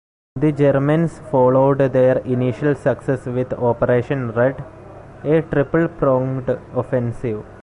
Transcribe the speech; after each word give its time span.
The 0.35 0.51
Germans 0.51 1.19
followed 1.29 1.77
their 1.77 2.17
initial 2.25 2.73
success 2.73 3.27
with 3.27 3.53
Operation 3.53 4.31
Red, 4.31 4.63
a 5.23 5.43
triple-pronged 5.43 6.49
offensive. 6.73 7.43